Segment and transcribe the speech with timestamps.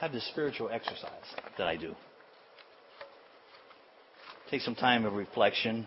[0.00, 1.24] have this spiritual exercise
[1.58, 1.94] that I do.
[4.50, 5.86] Take some time of reflection.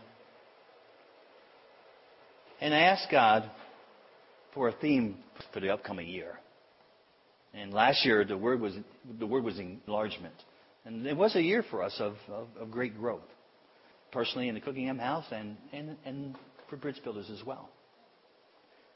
[2.59, 3.49] And I ask God
[4.53, 5.17] for a theme
[5.53, 6.39] for the upcoming year.
[7.53, 8.73] And last year the word was
[9.19, 10.35] the word was enlargement.
[10.85, 13.21] And it was a year for us of, of, of great growth.
[14.11, 16.35] Personally in the Cookingham house and, and, and
[16.69, 17.69] for bridge builders as well.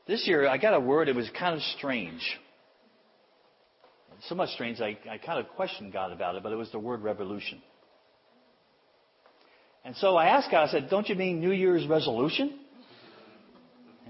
[0.07, 2.21] This year I got a word, it was kind of strange.
[4.27, 6.79] So much strange I, I kind of questioned God about it, but it was the
[6.79, 7.61] word revolution.
[9.83, 12.59] And so I asked God, I said, Don't you mean New Year's resolution?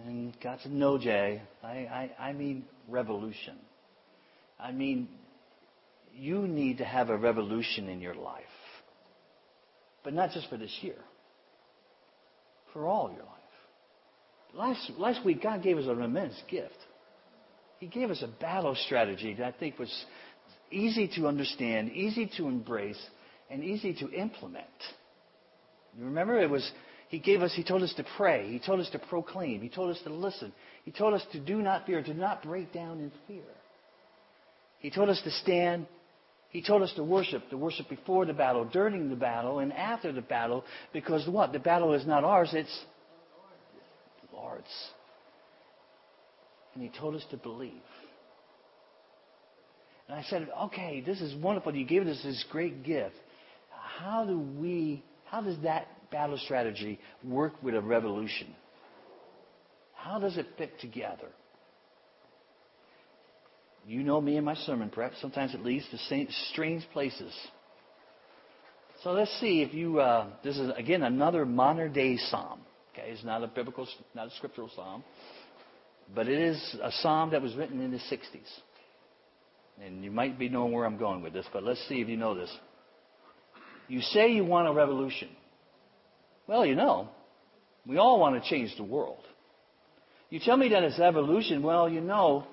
[0.05, 1.41] And God said, No, Jay.
[1.63, 3.55] I, I, I mean revolution.
[4.59, 5.07] I mean,
[6.13, 8.43] you need to have a revolution in your life.
[10.03, 10.97] But not just for this year,
[12.73, 13.27] for all your life.
[14.53, 16.75] Last, last week, God gave us an immense gift.
[17.81, 20.05] He gave us a battle strategy that I think was
[20.69, 23.03] easy to understand, easy to embrace,
[23.49, 24.67] and easy to implement.
[25.97, 26.71] You remember it was
[27.09, 29.89] he gave us he told us to pray, he told us to proclaim, he told
[29.89, 30.53] us to listen,
[30.85, 33.49] he told us to do not fear, to not break down in fear.
[34.77, 35.87] He told us to stand,
[36.49, 40.11] he told us to worship, to worship before the battle, during the battle, and after
[40.11, 41.51] the battle, because what?
[41.51, 42.79] The battle is not ours, it's
[44.29, 44.67] the Lord's.
[46.73, 47.73] And he told us to believe.
[50.07, 51.75] And I said, okay, this is wonderful.
[51.75, 53.15] You gave us this great gift.
[53.69, 58.53] How do we how does that battle strategy work with a revolution?
[59.95, 61.29] How does it fit together?
[63.87, 65.13] You know me and my sermon prep.
[65.21, 67.33] Sometimes it leads to strange places.
[69.03, 70.01] So let's see if you.
[70.01, 72.59] Uh, this is again another modern day psalm.
[72.93, 75.03] Okay, it's not a biblical, not a scriptural psalm,
[76.13, 78.49] but it is a psalm that was written in the 60s.
[79.83, 82.17] And you might be knowing where I'm going with this, but let's see if you
[82.17, 82.51] know this.
[83.87, 85.29] You say you want a revolution.
[86.47, 87.09] Well, you know,
[87.85, 89.23] we all want to change the world.
[90.29, 91.63] You tell me that it's evolution.
[91.63, 92.45] Well, you know,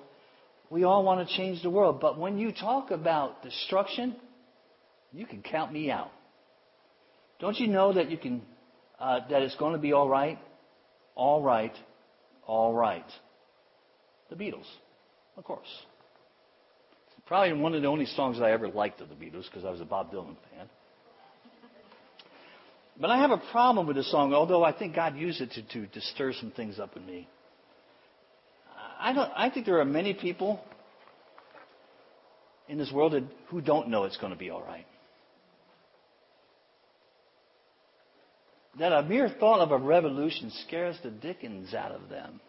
[0.69, 1.99] we all want to change the world.
[2.01, 4.15] But when you talk about destruction,
[5.11, 6.11] you can count me out.
[7.39, 8.41] Don't you know that you can,
[8.99, 10.37] uh, that it's going to be all right?
[11.15, 11.73] All right.
[12.45, 13.05] All right.
[14.29, 14.67] The Beatles,
[15.37, 15.67] of course.
[17.25, 19.81] Probably one of the only songs I ever liked of the Beatles because I was
[19.81, 20.67] a Bob Dylan fan.
[22.99, 25.61] But I have a problem with this song, although I think God used it to,
[25.61, 27.27] to, to stir some things up in me.
[28.99, 30.59] I, don't, I think there are many people
[32.67, 34.85] in this world that, who don't know it's going to be all right.
[38.79, 42.41] That a mere thought of a revolution scares the dickens out of them.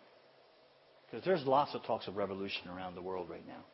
[1.10, 3.64] Because there's lots of talks of revolution around the world right now.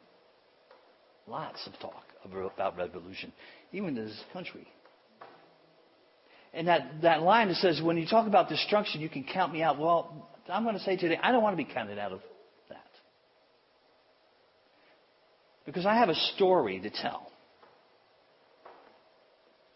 [1.26, 3.32] Lots of talk about revolution,
[3.72, 4.66] even in this country.
[6.54, 9.62] And that, that line that says, when you talk about destruction, you can count me
[9.62, 9.78] out.
[9.78, 12.20] Well, I'm going to say today, I don't want to be counted out of
[12.70, 12.78] that.
[15.66, 17.30] Because I have a story to tell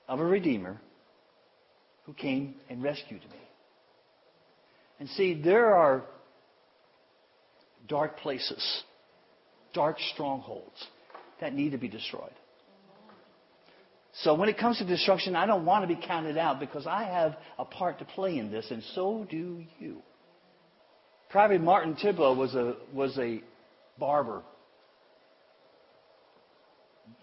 [0.08, 0.80] of a Redeemer
[2.06, 3.38] who came and rescued me.
[4.98, 6.04] And see, there are
[7.90, 8.82] dark places,
[9.74, 10.86] dark strongholds
[11.40, 12.32] that need to be destroyed.
[14.22, 17.04] So when it comes to destruction, I don't want to be counted out because I
[17.04, 20.02] have a part to play in this, and so do you.
[21.30, 23.42] Private Martin Treptow was a, was a
[23.98, 24.42] barber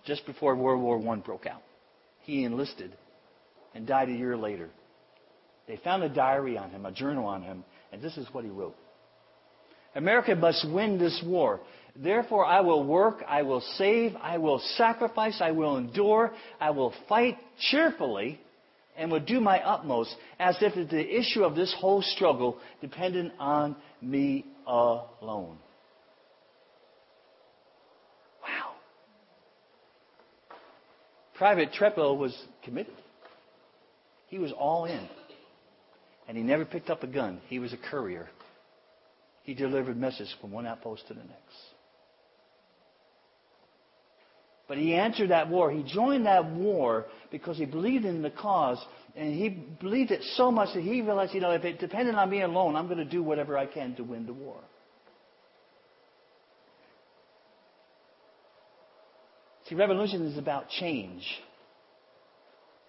[0.06, 1.61] just before World War I broke out.
[2.23, 2.95] He enlisted
[3.73, 4.69] and died a year later.
[5.67, 8.50] They found a diary on him, a journal on him, and this is what he
[8.50, 8.77] wrote.
[9.97, 11.59] America must win this war.
[11.95, 16.93] Therefore, I will work, I will save, I will sacrifice, I will endure, I will
[17.09, 18.39] fight cheerfully,
[18.95, 23.75] and will do my utmost as if the issue of this whole struggle depended on
[23.99, 25.57] me alone.
[28.43, 28.75] Wow.
[31.35, 32.93] Private Treptow was committed.
[34.27, 35.09] He was all in.
[36.27, 37.41] And he never picked up a gun.
[37.47, 38.29] He was a courier.
[39.47, 41.55] He delivered messages from one outpost to the next.
[44.67, 45.71] But he answered that war.
[45.71, 48.77] He joined that war because he believed in the cause.
[49.15, 52.29] And he believed it so much that he realized, you know, if it depended on
[52.29, 54.59] me alone, I'm going to do whatever I can to win the war.
[59.69, 61.25] See, revolution is about change.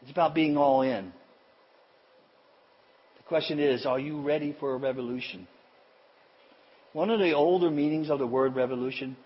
[0.02, 1.12] It's about being all in.
[3.18, 5.46] The question is, are you ready for a revolution?
[6.92, 9.16] One of the older meanings of the word revolution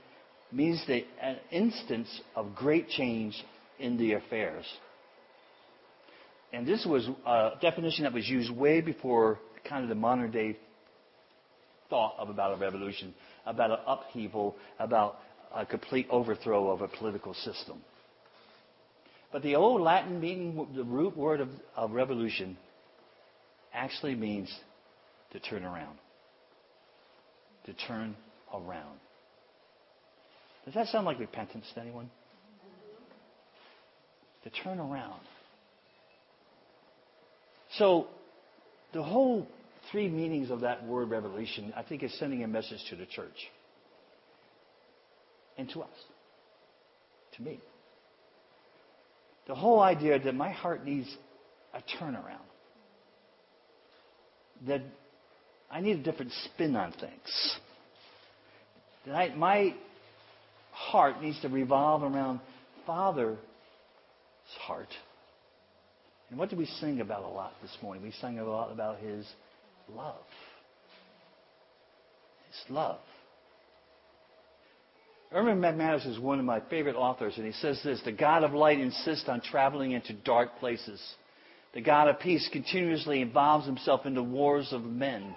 [0.50, 3.42] means the, an instance of great change
[3.78, 4.66] in the affairs.
[6.52, 10.58] And this was a definition that was used way before kind of the modern day
[11.88, 13.14] thought of about a revolution,
[13.46, 15.18] about an upheaval, about
[15.54, 17.80] a complete overthrow of a political system.
[19.30, 22.58] But the old Latin meaning, the root word of, of revolution,
[23.72, 24.54] actually means
[25.32, 25.96] to turn around.
[27.66, 28.16] To turn
[28.52, 28.98] around.
[30.64, 32.10] Does that sound like repentance to anyone?
[34.44, 35.20] To turn around.
[37.78, 38.08] So,
[38.92, 39.46] the whole
[39.90, 43.50] three meanings of that word revelation, I think, is sending a message to the church
[45.56, 45.88] and to us,
[47.36, 47.60] to me.
[49.46, 51.08] The whole idea that my heart needs
[51.74, 52.38] a turnaround,
[54.66, 54.82] that
[55.72, 57.56] I need a different spin on things,
[59.10, 59.74] I, my
[60.70, 62.40] heart needs to revolve around
[62.86, 63.38] Father's
[64.60, 64.88] heart.
[66.30, 68.02] And what did we sing about a lot this morning?
[68.02, 69.26] We sang a lot about His
[69.88, 70.22] love.
[72.48, 73.00] His love.
[75.34, 78.52] Erwin McManus is one of my favorite authors, and he says this The God of
[78.52, 81.02] light insists on traveling into dark places.
[81.72, 85.34] The God of peace continuously involves himself in the wars of men.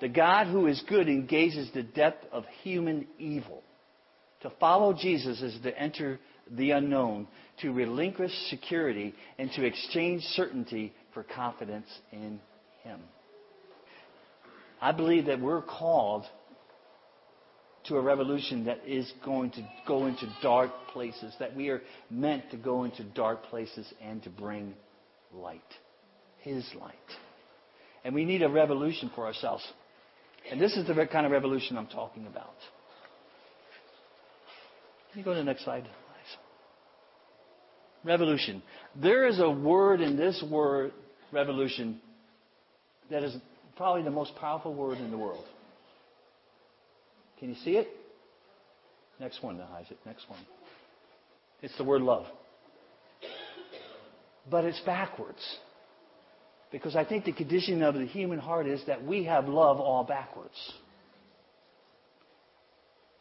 [0.00, 3.62] The God who is good engages the depth of human evil.
[4.42, 6.18] To follow Jesus is to enter
[6.50, 7.26] the unknown,
[7.62, 12.40] to relinquish security, and to exchange certainty for confidence in
[12.82, 13.00] Him.
[14.80, 16.24] I believe that we're called
[17.84, 22.50] to a revolution that is going to go into dark places, that we are meant
[22.50, 24.74] to go into dark places and to bring
[25.32, 25.60] light.
[26.40, 26.94] His light.
[28.04, 29.66] And we need a revolution for ourselves.
[30.50, 32.54] And this is the kind of revolution I'm talking about.
[35.10, 35.88] Can you go to the next slide?
[38.04, 38.62] Revolution.
[39.00, 40.92] There is a word in this word,
[41.32, 42.00] revolution,
[43.10, 43.34] that is
[43.76, 45.44] probably the most powerful word in the world.
[47.38, 47.88] Can you see it?
[49.20, 49.96] Next one, Isaac.
[50.04, 50.40] Next one.
[51.62, 52.26] It's the word love.
[54.50, 55.42] But it's backwards.
[56.74, 60.02] Because I think the condition of the human heart is that we have love all
[60.02, 60.56] backwards.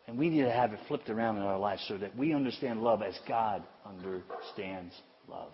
[0.07, 2.81] And we need to have it flipped around in our lives so that we understand
[2.81, 4.95] love as God understands
[5.29, 5.51] love.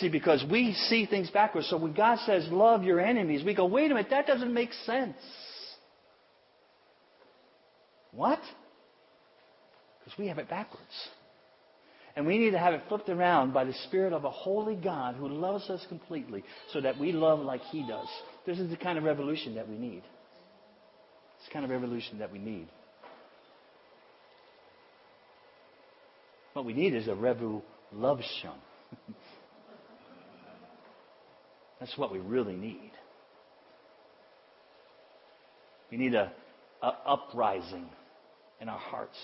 [0.00, 1.68] See, because we see things backwards.
[1.70, 4.72] So when God says, love your enemies, we go, wait a minute, that doesn't make
[4.84, 5.14] sense.
[8.10, 8.40] What?
[10.00, 11.08] Because we have it backwards.
[12.18, 15.14] And we need to have it flipped around by the Spirit of a holy God
[15.14, 16.42] who loves us completely
[16.72, 18.08] so that we love like He does.
[18.44, 20.02] This is the kind of revolution that we need.
[21.36, 22.66] It's the kind of revolution that we need.
[26.54, 27.62] What we need is a revu
[27.92, 28.58] love revolution.
[31.78, 32.90] That's what we really need.
[35.92, 36.32] We need a,
[36.82, 37.88] a uprising
[38.60, 39.16] in our hearts,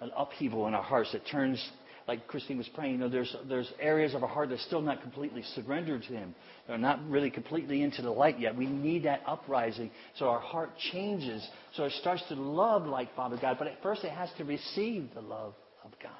[0.00, 1.62] an upheaval in our hearts that turns,
[2.08, 5.02] like Christine was praying, you know, there's, there's areas of our heart that's still not
[5.02, 6.34] completely surrendered to Him.
[6.66, 8.56] They're not really completely into the light yet.
[8.56, 13.38] We need that uprising so our heart changes, so it starts to love like Father
[13.40, 13.56] God.
[13.58, 15.52] But at first it has to receive the love
[15.84, 16.12] of God.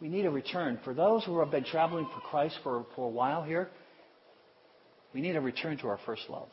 [0.00, 0.80] We need a return.
[0.82, 3.68] For those who have been traveling for Christ for, for a while here,
[5.14, 6.48] we need a return to our first love.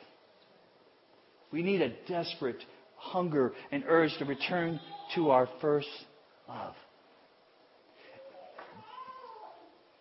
[1.52, 2.64] We need a desperate
[2.96, 4.80] hunger and urge to return
[5.16, 5.88] to our first
[6.48, 6.76] love.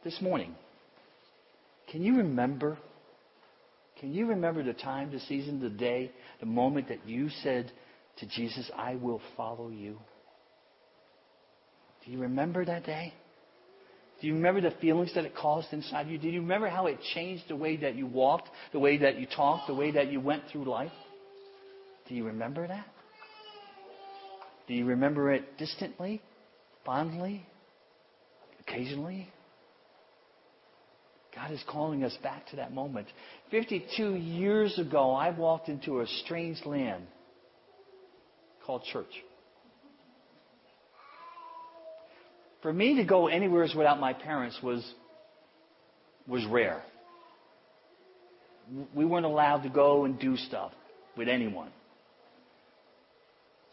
[0.05, 0.55] This morning,
[1.91, 2.79] can you remember?
[4.00, 7.73] Can you remember the time, the season, the day, the moment that you said
[8.19, 9.99] to Jesus, I will follow you?
[12.05, 13.12] Do you remember that day?
[14.21, 16.19] Do you remember the feelings that it caused inside you?
[16.19, 19.26] Do you remember how it changed the way that you walked, the way that you
[19.26, 20.93] talked, the way that you went through life?
[22.09, 22.87] Do you remember that?
[24.69, 26.23] Do you remember it distantly,
[26.87, 27.45] fondly,
[28.61, 29.28] occasionally?
[31.35, 33.09] God is calling us back to that moment.
[33.50, 37.05] 52 years ago, I walked into a strange land
[38.64, 39.12] called church.
[42.62, 44.83] For me to go anywhere without my parents was,
[46.26, 46.83] was rare.
[48.95, 50.73] We weren't allowed to go and do stuff
[51.16, 51.71] with anyone.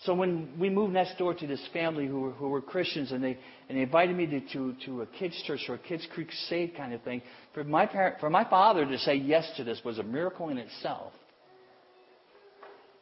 [0.06, 3.24] So when we moved next door to this family who were, who were Christians and
[3.24, 3.38] they,
[3.70, 6.94] and they invited me to, to, to a kids' church or a kids' crusade kind
[6.94, 7.22] of thing,
[7.54, 10.58] for my, parent, for my father to say yes to this was a miracle in
[10.58, 11.14] itself.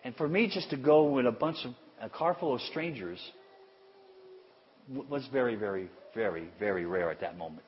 [0.03, 3.19] And for me just to go with a bunch of, a car full of strangers
[5.09, 7.65] was very, very, very, very rare at that moment.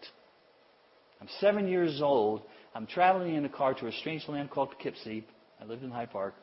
[1.21, 2.41] I'm seven years old.
[2.75, 5.25] I'm traveling in a car to a strange land called Poughkeepsie.
[5.59, 6.35] I lived in Hyde Park.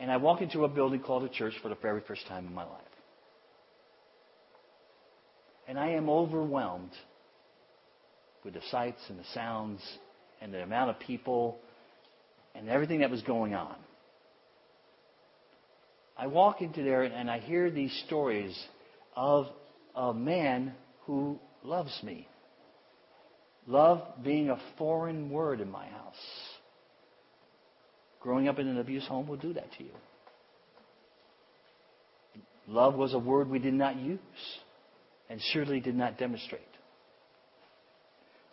[0.00, 2.54] And I walk into a building called a church for the very first time in
[2.54, 2.82] my life.
[5.66, 6.92] And I am overwhelmed
[8.44, 9.80] with the sights and the sounds
[10.40, 11.58] and the amount of people
[12.54, 13.74] and everything that was going on.
[16.16, 18.58] I walk into there and I hear these stories
[19.14, 19.46] of
[19.94, 20.74] a man
[21.04, 22.26] who loves me.
[23.66, 26.14] Love being a foreign word in my house.
[28.20, 29.90] Growing up in an abuse home will do that to you.
[32.66, 34.18] Love was a word we did not use
[35.30, 36.62] and surely did not demonstrate.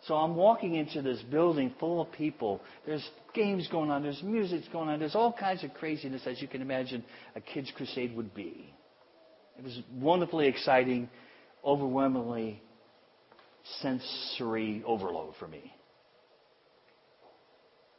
[0.06, 2.60] So I'm walking into this building full of people.
[2.86, 6.46] There's games going on, there's music going on, there's all kinds of craziness as you
[6.46, 7.04] can imagine
[7.34, 8.72] a kids' crusade would be.
[9.58, 11.08] It was wonderfully exciting,
[11.64, 12.62] overwhelmingly
[13.80, 15.74] sensory overload for me.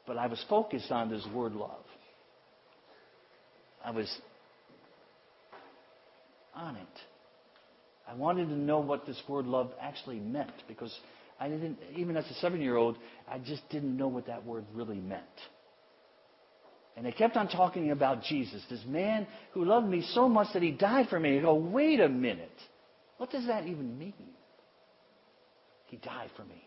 [0.08, 1.84] But I was focused on this word love.
[3.84, 4.10] I was
[6.56, 6.88] on it.
[8.10, 10.98] I wanted to know what this word love actually meant because
[11.40, 12.98] I didn't, even as a seven year old,
[13.30, 15.24] I just didn't know what that word really meant.
[16.96, 20.64] And they kept on talking about Jesus, this man who loved me so much that
[20.64, 21.38] he died for me.
[21.38, 22.50] I go, wait a minute.
[23.18, 24.14] What does that even mean?
[25.86, 26.64] He died for me.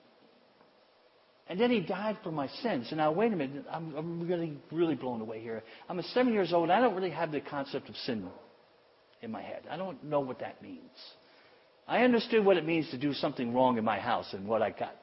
[1.51, 2.87] And then he died for my sins.
[2.91, 3.65] And now, wait a minute.
[3.69, 5.65] I'm, I'm really, really blown away here.
[5.89, 6.71] I'm a seven years old.
[6.71, 8.29] I don't really have the concept of sin
[9.21, 9.63] in my head.
[9.69, 10.79] I don't know what that means.
[11.89, 14.71] I understood what it means to do something wrong in my house and what I
[14.71, 14.95] got,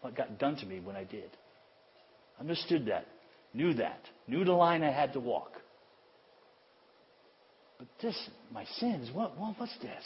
[0.00, 1.30] what got done to me when I did.
[2.40, 3.06] Understood that,
[3.54, 5.52] knew that, knew the line I had to walk.
[7.78, 10.04] But this, my sins, what, what what's this?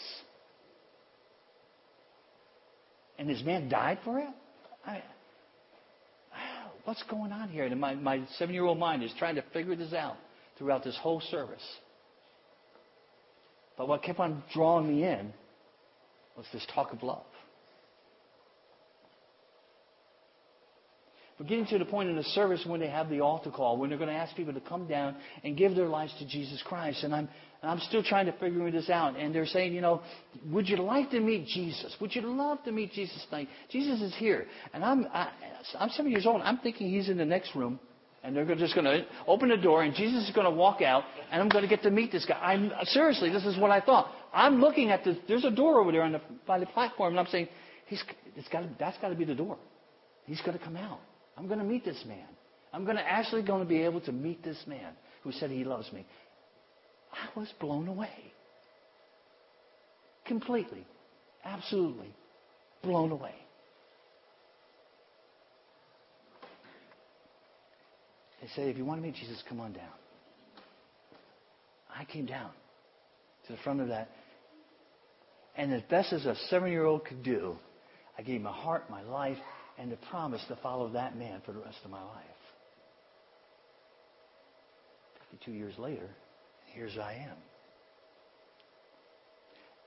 [3.19, 4.29] And this man died for it?
[4.85, 5.03] I,
[6.85, 7.65] what's going on here?
[7.65, 10.17] And my, my seven year old mind is trying to figure this out
[10.59, 11.63] throughout this whole service.
[13.77, 15.33] But what kept on drawing me in
[16.37, 17.25] was this talk of love.
[21.41, 23.89] We're getting to the point in the service when they have the altar call, when
[23.89, 27.03] they're going to ask people to come down and give their lives to Jesus Christ.
[27.03, 27.31] And I'm,
[27.63, 29.19] and I'm still trying to figure this out.
[29.19, 30.03] And they're saying, you know,
[30.51, 31.97] would you like to meet Jesus?
[31.99, 33.49] Would you love to meet Jesus tonight?
[33.71, 34.49] Jesus is here.
[34.75, 35.31] And I'm, I,
[35.79, 36.43] I'm seven years old.
[36.43, 37.81] I'm thinking he's in the next room.
[38.23, 41.05] And they're just going to open the door, and Jesus is going to walk out,
[41.33, 42.35] and I'm going to get to meet this guy.
[42.35, 44.11] I'm, seriously, this is what I thought.
[44.35, 45.17] I'm looking at this.
[45.27, 47.49] There's a door over there on the, by the platform, and I'm saying,
[47.87, 48.05] he's,
[48.37, 49.57] it's got that's got to be the door.
[50.27, 51.01] He's going to come out.
[51.37, 52.27] I'm going to meet this man.
[52.73, 55.65] I'm going to actually going to be able to meet this man who said he
[55.65, 56.07] loves me.
[57.13, 58.33] I was blown away.
[60.27, 60.87] Completely.
[61.45, 62.15] Absolutely.
[62.83, 63.35] Blown away.
[68.41, 69.83] They said, if you want to meet Jesus, come on down.
[71.95, 72.51] I came down
[73.47, 74.09] to the front of that.
[75.57, 77.57] And as best as a seven year old could do,
[78.17, 79.37] I gave my heart, my life,
[79.81, 82.25] and to promise to follow that man for the rest of my life.
[85.31, 86.09] 52 years later,
[86.75, 87.37] here's I am.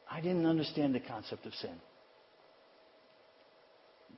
[0.09, 1.75] I didn't understand the concept of sin.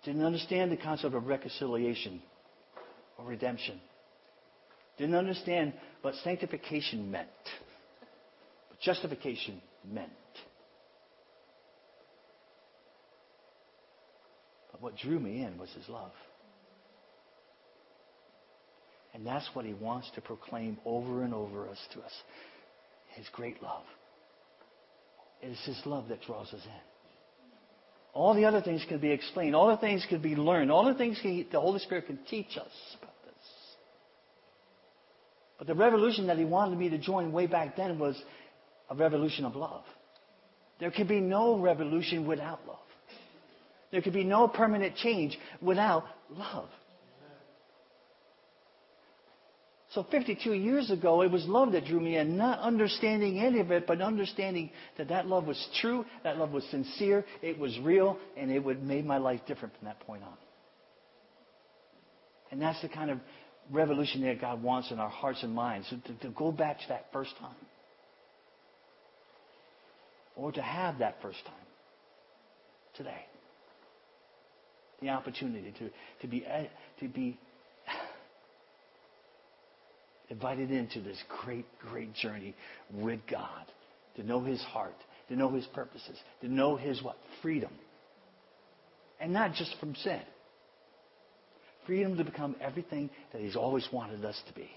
[0.06, 2.22] Didn't understand the concept of reconciliation
[3.18, 3.80] or redemption.
[4.98, 7.28] Didn't understand what sanctification meant,
[8.70, 10.12] what justification meant.
[14.72, 16.12] But what drew me in was his love.
[19.16, 22.12] And that's what he wants to proclaim over and over us to us.
[23.16, 23.82] His great love.
[25.42, 26.82] It is his love that draws us in.
[28.14, 29.56] All the other things can be explained.
[29.56, 30.70] All the things can be learned.
[30.70, 33.16] All the things the Holy Spirit can teach us about.
[33.26, 33.34] This.
[35.58, 38.22] But the revolution that he wanted me to join way back then was
[38.92, 39.84] a revolution of love.
[40.80, 42.85] There can be no revolution without love.
[43.96, 46.68] There could be no permanent change without love.
[49.92, 53.72] So 52 years ago, it was love that drew me in, not understanding any of
[53.72, 58.18] it, but understanding that that love was true, that love was sincere, it was real,
[58.36, 60.36] and it would made my life different from that point on.
[62.52, 63.20] And that's the kind of
[63.72, 65.88] revolution that God wants in our hearts and minds.
[65.88, 67.56] To, to go back to that first time.
[70.36, 71.56] Or to have that first time.
[72.98, 73.26] Today.
[75.02, 75.90] The opportunity to,
[76.22, 76.68] to be, eh,
[77.00, 77.38] to be
[80.30, 82.56] invited into this great, great journey
[82.94, 83.66] with God,
[84.16, 84.96] to know His heart,
[85.30, 87.18] to know His purposes, to know His what?
[87.42, 87.72] Freedom.
[89.20, 90.22] And not just from sin.
[91.86, 94.70] Freedom to become everything that He's always wanted us to be.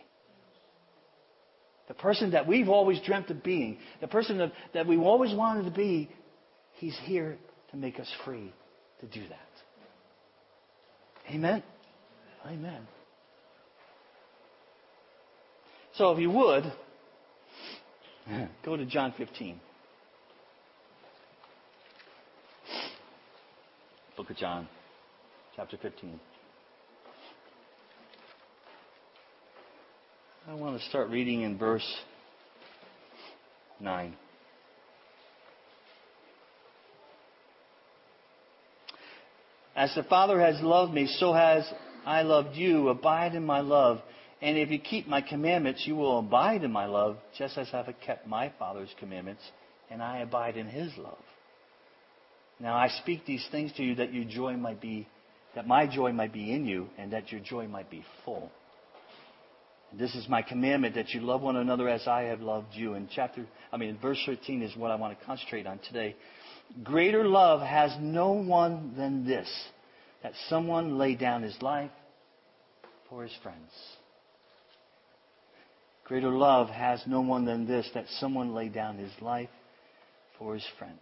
[1.89, 5.65] The person that we've always dreamt of being, the person that, that we've always wanted
[5.65, 6.11] to be,
[6.75, 7.39] He's here
[7.71, 8.53] to make us free
[9.01, 9.48] to do that.
[11.31, 11.63] Amen?
[12.47, 12.81] Amen.
[15.95, 16.73] So if you would,
[18.65, 19.61] go to John 15.
[24.17, 24.69] Book of John,
[25.55, 26.19] chapter 15.
[30.49, 31.87] I want to start reading in verse
[33.81, 34.15] 9.
[39.79, 41.65] As the Father has loved me, so has
[42.05, 42.89] I loved you.
[42.89, 44.01] Abide in my love.
[44.43, 47.85] And if you keep my commandments, you will abide in my love, just as I
[47.85, 49.43] have kept my Father's commandments,
[49.89, 51.23] and I abide in his love.
[52.59, 55.07] Now I speak these things to you that your joy might be,
[55.55, 58.51] that my joy might be in you, and that your joy might be full.
[59.93, 62.95] And this is my commandment that you love one another as I have loved you.
[62.95, 66.17] And chapter, I mean, verse 13 is what I want to concentrate on today.
[66.83, 69.49] Greater love has no one than this,
[70.23, 71.91] that someone lay down his life
[73.09, 73.71] for his friends.
[76.05, 79.51] Greater love has no one than this, that someone lay down his life
[80.39, 81.01] for his friends.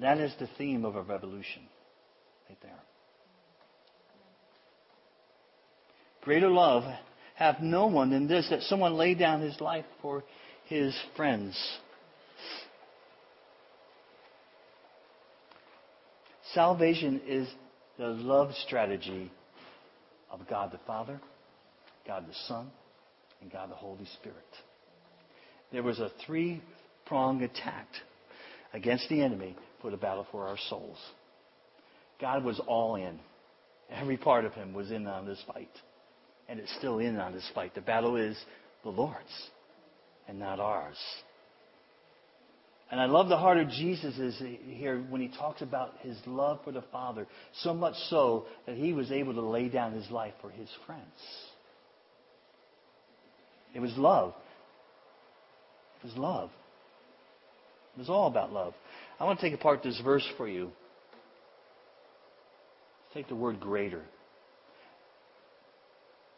[0.00, 1.62] That is the theme of a revolution,
[2.48, 2.80] right there.
[6.22, 6.84] Greater love
[7.38, 10.24] hath no one than this, that someone lay down his life for
[10.64, 11.56] his friends.
[16.52, 17.48] Salvation is
[17.96, 19.30] the love strategy
[20.32, 21.20] of God the Father,
[22.08, 22.72] God the Son,
[23.40, 24.36] and God the Holy Spirit.
[25.70, 26.60] There was a three
[27.06, 27.86] pronged attack
[28.72, 30.98] against the enemy for the battle for our souls.
[32.20, 33.20] God was all in.
[33.90, 35.70] Every part of him was in on this fight.
[36.48, 37.74] And it's still in on this fight.
[37.74, 38.36] The battle is
[38.82, 39.50] the Lord's
[40.28, 40.96] and not ours.
[42.90, 46.72] And I love the heart of Jesus here when he talks about his love for
[46.72, 47.26] the Father,
[47.60, 51.02] so much so that he was able to lay down his life for his friends.
[53.74, 54.32] It was love.
[56.02, 56.50] It was love.
[57.94, 58.72] It was all about love.
[59.20, 60.70] I want to take apart this verse for you.
[63.12, 64.02] Take the word greater.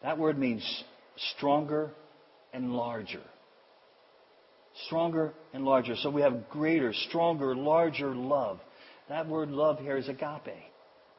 [0.02, 0.84] That word means
[1.36, 1.90] stronger
[2.52, 3.22] and larger.
[4.86, 5.94] Stronger and larger.
[5.96, 8.60] So we have greater, stronger, larger love.
[9.08, 10.56] That word love here is agape.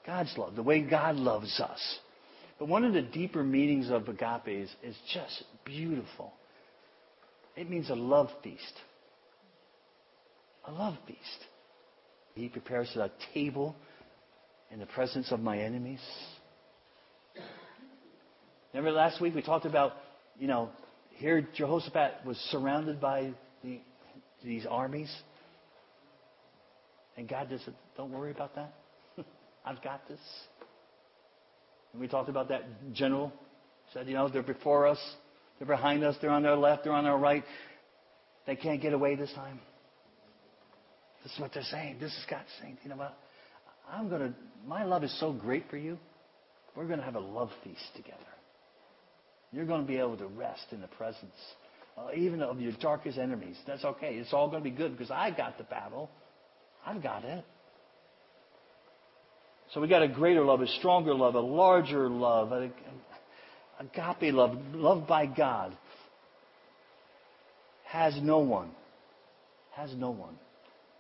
[0.06, 2.00] God's love, the way God loves us.
[2.58, 6.34] But one of the deeper meanings of agape is, is just beautiful.
[7.56, 8.74] It means a love feast.
[10.66, 11.20] A love feast.
[12.36, 13.76] He prepares a table
[14.72, 16.00] in the presence of my enemies.
[18.74, 19.94] Remember last week we talked about,
[20.40, 20.70] you know,
[21.16, 23.32] here Jehoshaphat was surrounded by
[23.64, 23.80] the,
[24.44, 25.14] these armies.
[27.18, 28.74] And God just said, don't worry about that.
[29.66, 30.20] I've got this.
[31.92, 33.34] And we talked about that general.
[33.94, 35.00] Said, you know, they're before us.
[35.60, 36.16] They're behind us.
[36.22, 36.86] They're on our left.
[36.86, 37.44] They're on our right.
[38.48, 39.60] They can't get away this time.
[41.24, 41.98] This is what they're saying.
[42.00, 43.16] This is God saying, you know what?
[43.92, 44.34] I'm going to,
[44.66, 46.00] my love is so great for you.
[46.76, 48.18] We're going to have a love feast together.
[49.52, 51.36] You're going to be able to rest in the presence,
[51.98, 53.58] uh, even of your darkest enemies.
[53.68, 54.16] That's okay.
[54.16, 56.10] It's all going to be good because I got the battle.
[56.86, 57.44] I've got it.
[59.74, 62.70] So we got a greater love, a stronger love, a larger love, a,
[63.80, 65.78] agape love, loved by God.
[67.86, 68.72] Has no one.
[69.72, 70.36] Has no one.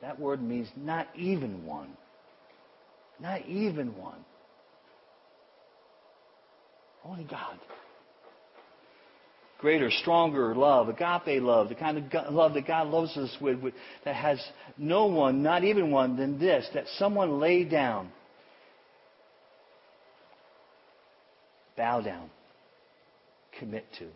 [0.01, 1.89] That word means not even one.
[3.19, 4.25] Not even one.
[7.05, 7.57] Only God
[9.62, 13.74] greater, stronger love, agape love, the kind of love that God loves us with, with,
[14.04, 14.43] that has
[14.78, 18.12] no one, not even one, than this, that someone lay down,
[21.78, 22.30] bow down,
[23.60, 24.08] commit to.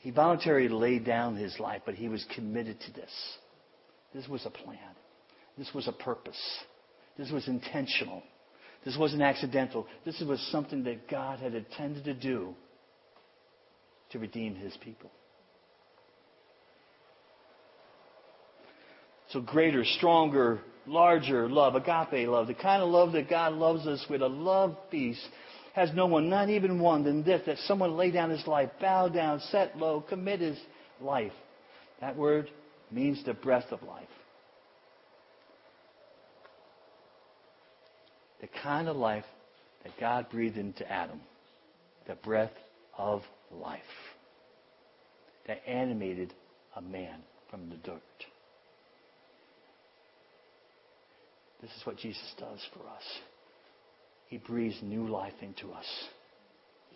[0.00, 3.10] He voluntarily laid down his life, but he was committed to this.
[4.14, 4.78] This was a plan.
[5.56, 6.40] This was a purpose.
[7.16, 8.22] This was intentional.
[8.88, 9.86] This wasn't accidental.
[10.06, 12.54] This was something that God had intended to do
[14.12, 15.10] to redeem his people.
[19.28, 24.02] So greater, stronger larger love, agape love, the kind of love that God loves us
[24.08, 25.22] with, a love peace,
[25.74, 29.08] has no one, not even one, than this, that someone lay down his life, bow
[29.08, 30.58] down, set low, commit his
[30.98, 31.32] life.
[32.00, 32.48] That word
[32.90, 34.08] means the breath of life.
[38.40, 39.24] The kind of life
[39.84, 41.20] that God breathed into Adam.
[42.06, 42.52] The breath
[42.96, 43.80] of life.
[45.46, 46.34] That animated
[46.76, 47.20] a man
[47.50, 48.02] from the dirt.
[51.60, 53.02] This is what Jesus does for us.
[54.28, 55.86] He breathes new life into us.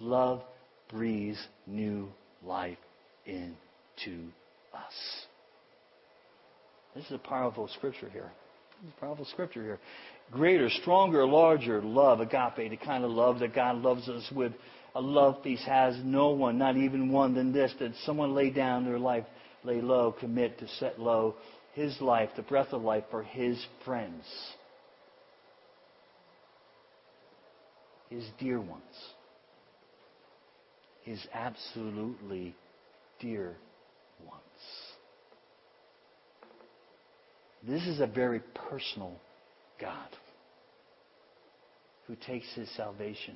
[0.00, 0.42] Love
[0.90, 2.08] breathes new
[2.44, 2.78] life
[3.26, 4.28] into
[4.74, 5.26] us.
[6.94, 8.30] This is a powerful scripture here.
[8.86, 9.78] a powerful scripture here.
[10.32, 14.52] Greater, stronger, larger love, agape, the kind of love that God loves us with.
[14.94, 18.84] A love peace has no one, not even one, than this, that someone lay down
[18.84, 19.24] their life,
[19.62, 21.34] lay low, commit to set low
[21.74, 24.24] his life, the breath of life for his friends.
[28.10, 28.82] His dear ones.
[31.02, 32.54] His absolutely
[33.20, 33.56] dear
[34.26, 34.42] ones.
[37.66, 39.18] This is a very personal
[39.82, 40.08] God
[42.06, 43.34] who takes his salvation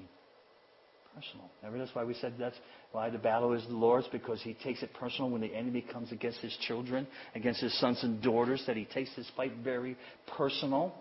[1.15, 1.51] personal.
[1.63, 2.57] Remember, that's why we said that's
[2.93, 6.13] why the battle is the Lord's, because he takes it personal when the enemy comes
[6.13, 9.97] against his children, against his sons and daughters, that he takes this fight very
[10.37, 10.95] personal.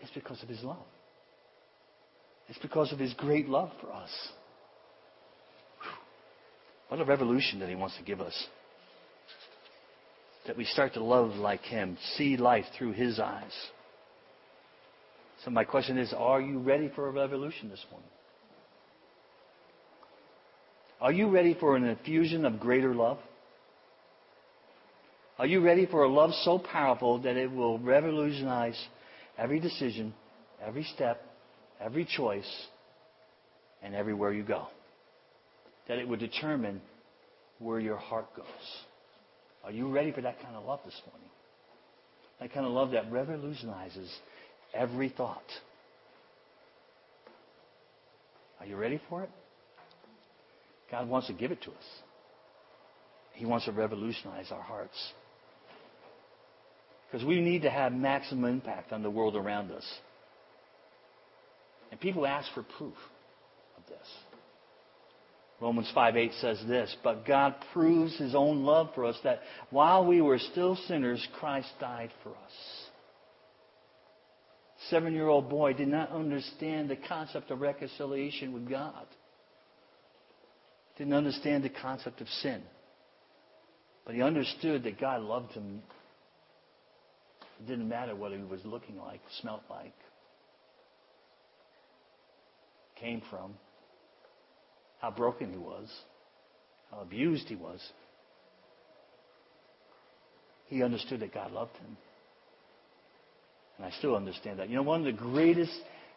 [0.00, 0.86] It's because of his love.
[2.48, 4.10] It's because of his great love for us.
[6.88, 8.46] What a revolution that he wants to give us.
[10.48, 13.52] That we start to love like him, see life through his eyes.
[15.44, 18.08] So my question is, are you ready for a revolution this morning?
[21.02, 23.18] Are you ready for an infusion of greater love?
[25.38, 28.82] Are you ready for a love so powerful that it will revolutionize
[29.36, 30.14] every decision,
[30.66, 31.22] every step,
[31.78, 32.50] every choice,
[33.82, 34.66] and everywhere you go?
[35.88, 36.80] That it would determine
[37.58, 38.46] where your heart goes.
[39.64, 41.30] Are you ready for that kind of love this morning?
[42.40, 44.10] That kind of love that revolutionizes
[44.74, 45.42] every thought.
[48.60, 49.30] Are you ready for it?
[50.90, 51.84] God wants to give it to us.
[53.34, 54.96] He wants to revolutionize our hearts.
[57.10, 59.84] Because we need to have maximum impact on the world around us.
[61.90, 62.96] And people ask for proof
[63.76, 64.06] of this.
[65.60, 69.40] Romans 5 8 says this, but God proves his own love for us that
[69.70, 72.88] while we were still sinners, Christ died for us
[74.90, 79.06] seven year old boy did not understand the concept of reconciliation with God,
[80.96, 82.62] didn't understand the concept of sin.
[84.04, 85.82] But he understood that God loved him.
[87.60, 89.94] It didn't matter what he was looking like, smelt like,
[92.96, 93.54] came from,
[95.00, 95.88] how broken he was,
[96.90, 97.80] how abused he was.
[100.66, 101.96] He understood that God loved him.
[103.76, 104.68] And I still understand that.
[104.68, 105.72] You know, one of the greatest,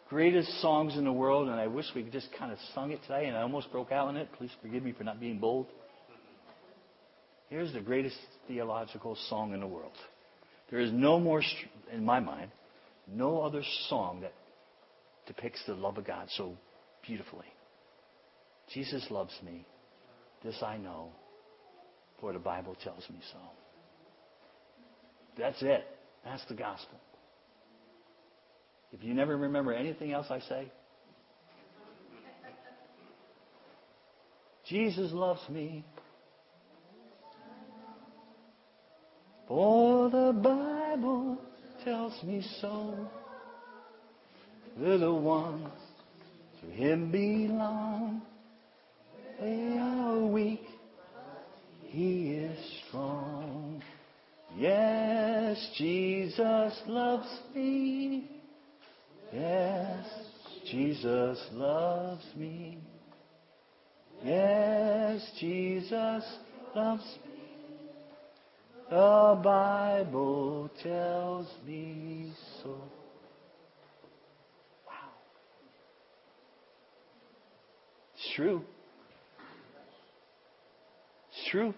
[0.08, 3.00] greatest songs in the world, and I wish we could just kind of sung it
[3.02, 4.28] today, and I almost broke out in it.
[4.36, 5.66] Please forgive me for not being bold.
[7.48, 8.16] Here's the greatest
[8.48, 9.92] theological song in the world.
[10.70, 11.42] There is no more,
[11.92, 12.50] in my mind,
[13.06, 14.32] no other song that
[15.26, 16.54] depicts the love of God so
[17.06, 17.46] beautifully.
[18.74, 19.66] Jesus loves me.
[20.42, 21.10] This I know,
[22.20, 23.38] for the Bible tells me so.
[25.38, 25.86] That's it.
[26.24, 27.00] That's the gospel.
[28.92, 30.70] If you never remember anything else I say,
[34.68, 35.84] Jesus loves me.
[39.48, 41.38] For the Bible
[41.84, 43.08] tells me so.
[44.78, 45.68] Little ones
[46.60, 48.22] to Him belong.
[49.42, 50.62] They are weak,
[51.86, 53.82] He is strong.
[54.56, 58.30] Yes, Jesus loves me.
[59.32, 60.06] Yes,
[60.70, 62.78] Jesus loves me.
[64.24, 66.24] Yes, Jesus
[66.76, 67.42] loves me.
[68.90, 72.76] The Bible tells me so.
[74.86, 75.10] Wow.
[78.14, 78.62] It's true.
[81.52, 81.74] True.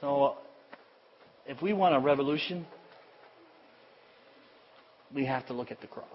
[0.00, 0.34] So, uh,
[1.46, 2.66] if we want a revolution,
[5.14, 6.06] we have to look at the cross.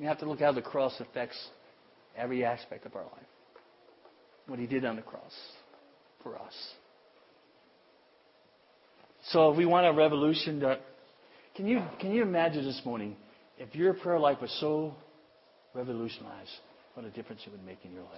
[0.00, 1.36] We have to look how the cross affects
[2.16, 3.12] every aspect of our life.
[4.46, 5.34] What he did on the cross
[6.22, 6.54] for us.
[9.32, 10.80] So if we want a revolution, that,
[11.54, 13.16] can you can you imagine this morning
[13.58, 14.94] if your prayer life was so
[15.74, 16.50] revolutionized,
[16.94, 18.10] what a difference it would make in your life?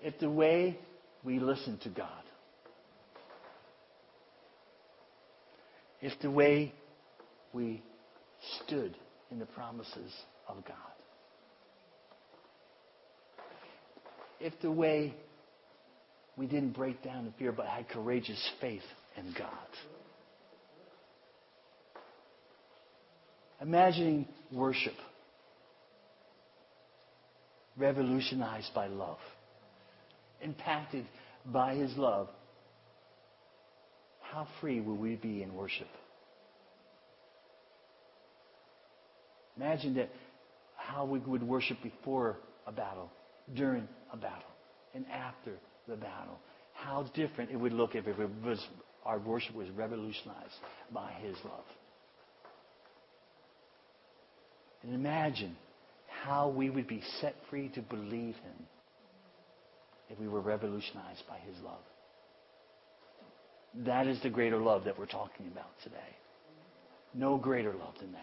[0.00, 0.78] If the way
[1.24, 2.08] we listen to God,
[6.00, 6.74] if the way
[7.52, 7.82] we
[8.64, 8.96] stood
[9.30, 10.12] in the promises
[10.48, 10.76] of God,
[14.40, 15.14] if the way
[16.36, 18.82] we didn't break down in fear but had courageous faith
[19.16, 19.48] in God.
[23.60, 24.94] Imagining worship
[27.76, 29.18] revolutionized by love,
[30.42, 31.06] impacted
[31.46, 32.28] by His love.
[34.20, 35.88] How free will we be in worship?
[39.56, 40.10] Imagine that
[40.76, 43.10] how we would worship before a battle,
[43.54, 44.48] during a battle,
[44.94, 45.52] and after
[45.86, 46.38] the battle.
[46.74, 48.64] How different it would look if it was,
[49.04, 50.54] our worship was revolutionized
[50.92, 51.64] by His love.
[54.82, 55.56] And imagine
[56.24, 58.66] how we would be set free to believe Him
[60.10, 61.80] if we were revolutionized by His love.
[63.86, 65.96] That is the greater love that we're talking about today.
[67.14, 68.20] No greater love than that.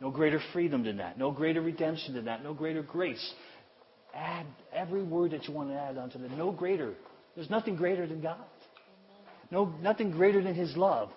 [0.00, 1.18] No greater freedom than that.
[1.18, 2.42] No greater redemption than that.
[2.42, 3.34] No greater grace.
[4.14, 6.30] Add every word that you want to add onto that.
[6.32, 6.94] No greater.
[7.36, 8.38] There's nothing greater than God.
[9.50, 11.10] No, nothing greater than His love.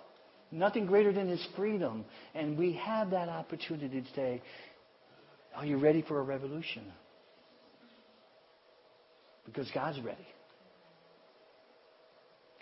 [0.50, 2.04] Nothing greater than His freedom.
[2.34, 4.42] And we have that opportunity today.
[5.56, 6.84] Are you ready for a revolution?
[9.44, 10.26] Because God's ready.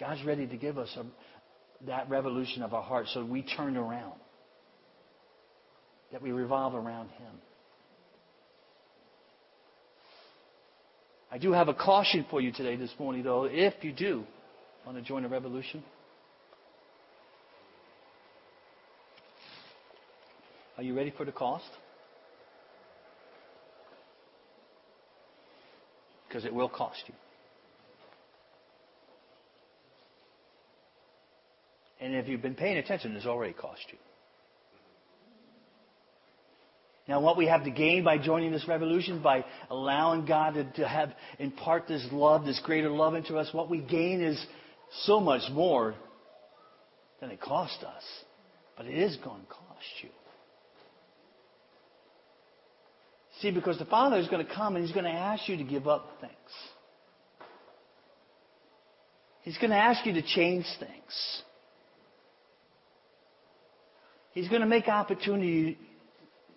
[0.00, 1.04] God's ready to give us a,
[1.86, 4.18] that revolution of our heart so we turn around,
[6.10, 7.34] that we revolve around Him.
[11.30, 14.24] I do have a caution for you today, this morning, though, if you do
[14.84, 15.82] want to join a revolution.
[20.76, 21.64] Are you ready for the cost?
[26.28, 27.14] Because it will cost you.
[32.00, 33.98] And if you've been paying attention, it's already cost you.
[37.06, 40.88] Now, what we have to gain by joining this revolution, by allowing God to, to
[40.88, 44.44] have impart this love, this greater love into us, what we gain is
[45.02, 45.94] so much more
[47.20, 48.02] than it cost us.
[48.76, 50.08] But it is going to cost you.
[53.42, 55.64] See, because the Father is going to come and He's going to ask you to
[55.64, 56.32] give up things.
[59.42, 61.42] He's going to ask you to change things.
[64.30, 65.76] He's going to make opportunity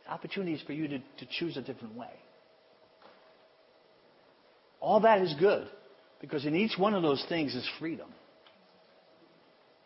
[0.08, 2.14] opportunities for you to, to choose a different way.
[4.80, 5.68] All that is good
[6.22, 8.10] because in each one of those things is freedom.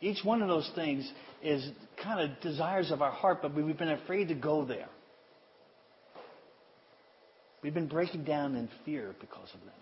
[0.01, 1.09] Each one of those things
[1.41, 1.65] is
[2.03, 4.89] kind of desires of our heart, but we've been afraid to go there.
[7.61, 9.75] We've been breaking down in fear because of them.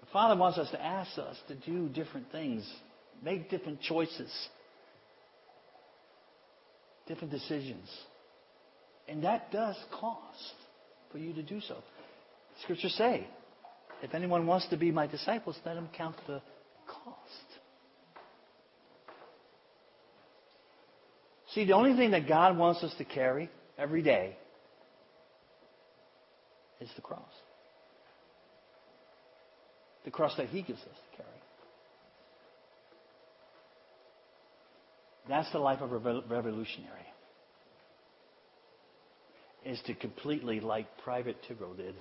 [0.00, 2.68] The Father wants us to ask us to do different things,
[3.22, 4.30] make different choices,
[7.06, 7.88] different decisions.
[9.08, 10.54] And that does cost
[11.10, 11.76] for you to do so.
[12.62, 13.26] Scriptures say,
[14.02, 16.40] if anyone wants to be my disciples, let him count the
[16.86, 17.28] cost.
[21.54, 24.36] See, the only thing that God wants us to carry every day
[26.82, 27.32] is the cross.
[30.04, 31.28] The cross that He gives us to carry.
[35.28, 37.06] That's the life of a revolutionary
[39.64, 41.94] is to completely, like Private Treptow did,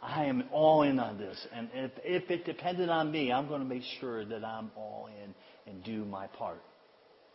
[0.00, 1.46] I am all in on this.
[1.52, 5.08] And if, if it depended on me, I'm going to make sure that I'm all
[5.08, 5.34] in
[5.70, 6.62] and do my part.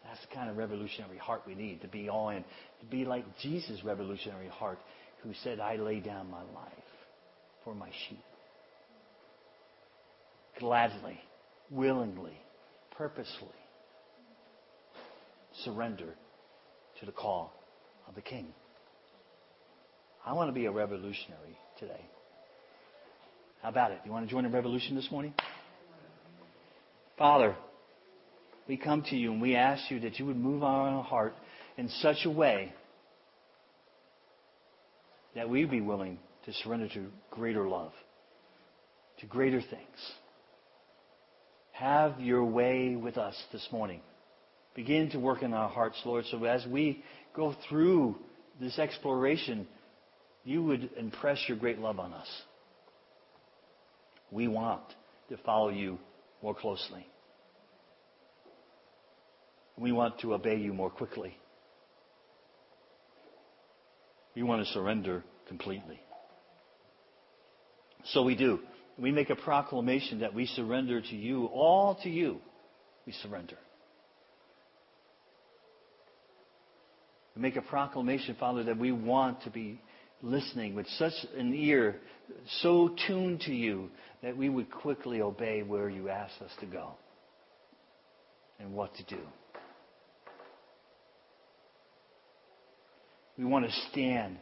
[0.06, 2.44] That's the kind of revolutionary heart we need to be all in.
[2.44, 4.80] To be like Jesus' revolutionary heart
[5.24, 6.74] who said, I lay down my life
[7.64, 8.24] for my sheep.
[10.60, 11.20] Gladly,
[11.70, 12.38] willingly,
[12.92, 13.48] purposely
[15.64, 16.16] surrender
[17.00, 17.54] to the call
[18.08, 18.48] of the King.
[20.26, 22.06] I want to be a revolutionary today.
[23.62, 24.00] How about it?
[24.06, 25.34] You want to join a revolution this morning?
[27.18, 27.56] Father,
[28.68, 31.34] we come to you and we ask you that you would move our heart
[31.78, 32.74] in such a way
[35.36, 37.92] that we be willing to surrender to greater love,
[39.20, 40.12] to greater things.
[41.72, 44.02] Have your way with us this morning.
[44.76, 47.04] Begin to work in our hearts, Lord, so as we
[47.36, 48.16] go through
[48.60, 49.68] this exploration
[50.44, 52.28] you would impress your great love on us.
[54.32, 54.82] We want
[55.30, 56.00] to follow you
[56.42, 57.06] more closely.
[59.78, 61.38] We want to obey you more quickly.
[64.40, 66.00] We want to surrender completely.
[68.06, 68.60] So we do.
[68.98, 72.40] We make a proclamation that we surrender to you, all to you.
[73.06, 73.58] We surrender.
[77.36, 79.82] We make a proclamation, Father, that we want to be
[80.22, 81.98] listening with such an ear,
[82.62, 83.90] so tuned to you,
[84.24, 86.92] that we would quickly obey where you ask us to go
[88.58, 89.20] and what to do.
[93.40, 94.38] We want to stand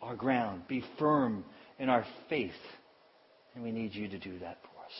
[0.00, 1.44] our ground, be firm
[1.78, 2.50] in our faith,
[3.54, 4.92] and we need you to do that for us.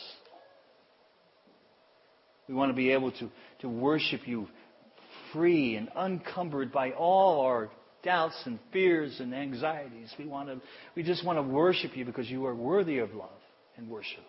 [2.47, 4.47] We want to be able to, to worship you
[5.33, 7.71] free and uncumbered by all our
[8.03, 10.13] doubts and fears and anxieties.
[10.19, 10.61] We want to,
[10.95, 13.29] we just want to worship you because you are worthy of love
[13.77, 14.23] and worship.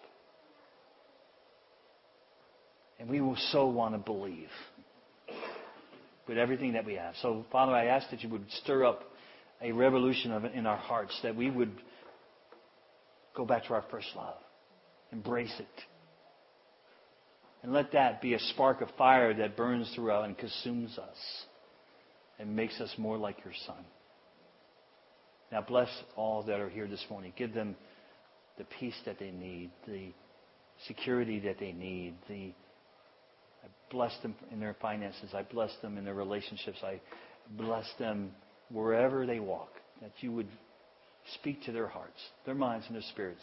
[2.98, 4.48] And we will so want to believe
[6.28, 7.14] with everything that we have.
[7.22, 9.02] So, Father, I ask that you would stir up
[9.62, 11.72] a revolution of, in our hearts, that we would
[13.34, 14.36] go back to our first love,
[15.12, 15.66] embrace it.
[17.62, 21.16] And let that be a spark of fire that burns throughout and consumes us
[22.38, 23.84] and makes us more like your Son.
[25.50, 27.32] Now bless all that are here this morning.
[27.36, 27.76] Give them
[28.58, 30.12] the peace that they need, the
[30.86, 32.52] security that they need, the
[33.90, 35.30] Bless them in their finances.
[35.34, 36.78] I bless them in their relationships.
[36.82, 37.00] I
[37.56, 38.32] bless them
[38.70, 39.70] wherever they walk.
[40.02, 40.48] That you would
[41.34, 43.42] speak to their hearts, their minds, and their spirits.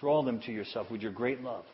[0.00, 1.64] Draw them to yourself with your great love.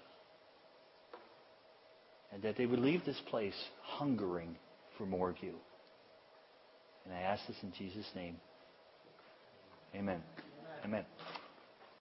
[2.32, 4.56] And that they would leave this place hungering
[4.96, 5.54] for more of you.
[7.04, 8.36] And I ask this in Jesus' name.
[9.94, 10.22] Amen.
[10.84, 11.04] Amen.